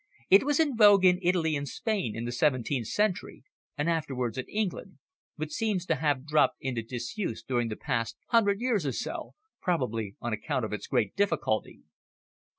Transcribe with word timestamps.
It 0.31 0.43
was 0.45 0.59
in 0.59 0.75
vogue 0.75 1.05
in 1.05 1.19
Italy 1.21 1.55
and 1.55 1.67
Spain 1.67 2.15
in 2.15 2.25
the 2.25 2.31
seventeenth 2.31 2.87
century, 2.87 3.43
and 3.77 3.87
afterwards 3.87 4.35
in 4.39 4.47
England, 4.47 4.97
but 5.37 5.51
seems 5.51 5.85
to 5.85 5.93
have 5.95 6.25
dropped 6.25 6.57
into 6.59 6.81
disuse 6.81 7.43
during 7.43 7.67
the 7.67 7.75
past 7.75 8.17
hundred 8.29 8.61
years 8.61 8.83
or 8.83 8.93
so, 8.93 9.35
probably 9.61 10.15
on 10.19 10.33
account 10.33 10.65
of 10.65 10.73
its 10.73 10.87
great 10.87 11.15
difficulty." 11.15 11.81